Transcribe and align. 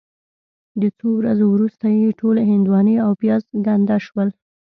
د 0.81 0.83
څو 0.97 1.07
ورځو 1.19 1.45
وروسته 1.51 1.85
یې 1.97 2.17
ټولې 2.19 2.43
هندواڼې 2.51 2.95
او 3.05 3.11
پیاز 3.21 3.43
ګنده 3.65 3.97
شول. 4.05 4.29